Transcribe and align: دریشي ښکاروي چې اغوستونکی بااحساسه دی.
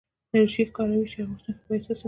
دریشي 0.31 0.63
ښکاروي 0.69 1.07
چې 1.11 1.17
اغوستونکی 1.21 1.63
بااحساسه 1.67 1.93
دی. 1.95 1.99